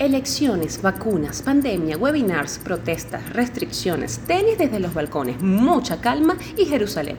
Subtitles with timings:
[0.00, 7.18] Elecciones, vacunas, pandemia, webinars, protestas, restricciones, tenis desde los balcones, mucha calma y Jerusalén.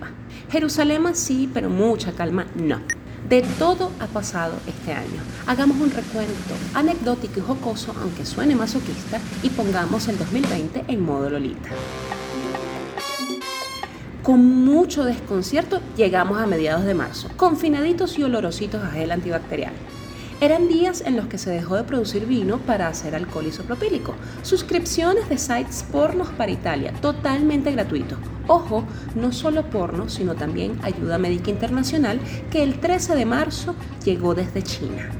[0.50, 2.82] Jerusalén sí, pero mucha calma no.
[3.30, 5.22] De todo ha pasado este año.
[5.46, 11.30] Hagamos un recuento anecdótico y jocoso, aunque suene masoquista, y pongamos el 2020 en modo
[11.30, 11.70] Lolita.
[14.24, 19.74] Con mucho desconcierto llegamos a mediados de marzo, confinaditos y olorositos a gel antibacterial.
[20.42, 24.16] Eran días en los que se dejó de producir vino para hacer alcohol isopropílico.
[24.42, 28.18] Suscripciones de sites pornos para Italia, totalmente gratuito.
[28.48, 28.84] Ojo,
[29.14, 32.20] no solo porno, sino también ayuda médica internacional
[32.50, 35.12] que el 13 de marzo llegó desde China.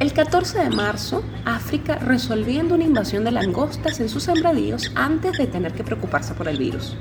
[0.00, 5.48] El 14 de marzo, África resolviendo una invasión de langostas en sus sembradíos antes de
[5.48, 6.96] tener que preocuparse por el virus.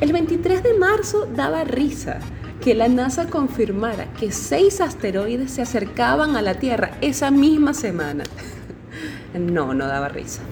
[0.00, 2.18] El 23 de marzo daba risa
[2.60, 8.24] que la NASA confirmara que seis asteroides se acercaban a la Tierra esa misma semana.
[9.34, 10.42] No, no daba risa.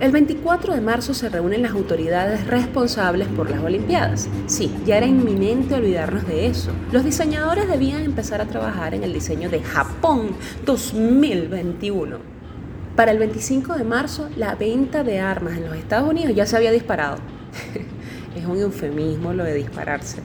[0.00, 4.28] El 24 de marzo se reúnen las autoridades responsables por las Olimpiadas.
[4.46, 6.72] Sí, ya era inminente olvidarnos de eso.
[6.90, 10.30] Los diseñadores debían empezar a trabajar en el diseño de Japón
[10.66, 12.18] 2021.
[12.96, 16.56] Para el 25 de marzo, la venta de armas en los Estados Unidos ya se
[16.56, 17.18] había disparado.
[18.36, 20.18] es un eufemismo lo de dispararse.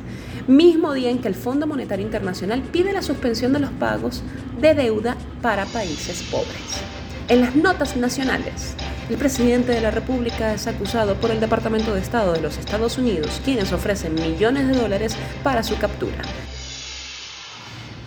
[0.48, 4.24] Mismo día en que el Fondo Monetario Internacional pide la suspensión de los pagos
[4.60, 6.82] de deuda para países pobres.
[7.28, 8.76] En las notas nacionales,
[9.10, 12.98] el presidente de la República es acusado por el Departamento de Estado de los Estados
[12.98, 16.24] Unidos, quienes ofrecen millones de dólares para su captura.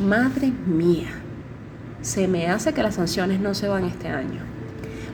[0.00, 1.10] Madre mía,
[2.00, 4.40] se me hace que las sanciones no se van este año.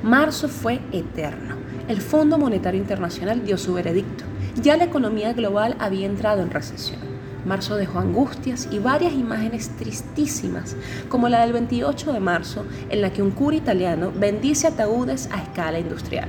[0.03, 1.57] Marzo fue eterno.
[1.89, 4.25] El Fondo Monetario Internacional dio su veredicto
[4.57, 7.01] ya la economía global había entrado en recesión.
[7.45, 10.77] Marzo dejó angustias y varias imágenes tristísimas,
[11.09, 15.43] como la del 28 de marzo, en la que un cura italiano bendice ataúdes a
[15.43, 16.29] escala industrial.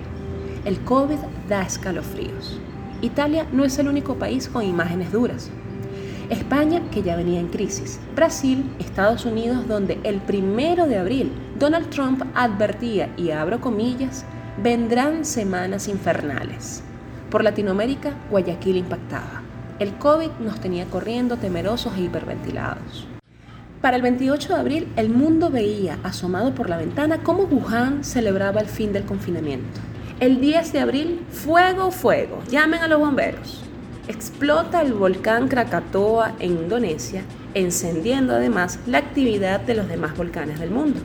[0.65, 1.17] El COVID
[1.47, 2.59] da escalofríos.
[3.01, 5.49] Italia no es el único país con imágenes duras.
[6.29, 7.99] España, que ya venía en crisis.
[8.15, 14.25] Brasil, Estados Unidos, donde el primero de abril Donald Trump advertía, y abro comillas,
[14.61, 16.83] vendrán semanas infernales.
[17.29, 19.43] Por Latinoamérica, Guayaquil impactaba.
[19.77, 23.07] El COVID nos tenía corriendo temerosos e hiperventilados.
[23.81, 28.61] Para el 28 de abril, el mundo veía, asomado por la ventana, cómo Wuhan celebraba
[28.61, 29.79] el fin del confinamiento.
[30.19, 33.63] El 10 de abril, fuego, fuego, llamen a los bomberos.
[34.07, 37.21] Explota el volcán Krakatoa en Indonesia,
[37.53, 40.99] encendiendo además la actividad de los demás volcanes del mundo.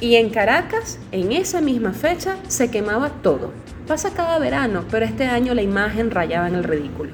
[0.00, 3.52] Y en Caracas, en esa misma fecha, se quemaba todo,
[3.90, 7.10] Pasa cada verano, pero este año la imagen rayaba en el ridículo.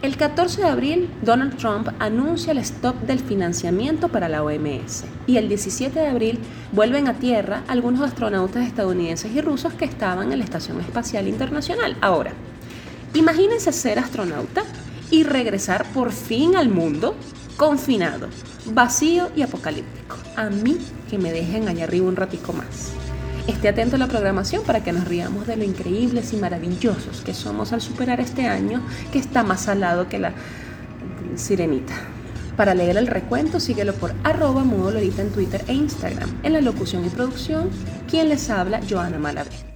[0.00, 5.04] El 14 de abril, Donald Trump anuncia el stop del financiamiento para la OMS.
[5.26, 6.38] Y el 17 de abril
[6.72, 11.98] vuelven a tierra algunos astronautas estadounidenses y rusos que estaban en la Estación Espacial Internacional.
[12.00, 12.32] Ahora,
[13.12, 14.62] imagínense ser astronauta
[15.10, 17.14] y regresar por fin al mundo
[17.58, 18.28] confinado,
[18.72, 20.16] vacío y apocalíptico.
[20.34, 20.78] A mí
[21.10, 22.94] que me dejen allá arriba un ratico más.
[23.46, 27.34] Esté atento a la programación para que nos riamos de lo increíbles y maravillosos que
[27.34, 28.82] somos al superar este año
[29.12, 30.32] que está más salado que la
[31.34, 31.94] sirenita.
[32.56, 36.30] Para leer el recuento, síguelo por arroba en Twitter e Instagram.
[36.42, 37.70] En la locución y producción,
[38.08, 39.71] quien les habla, Joana Malavé.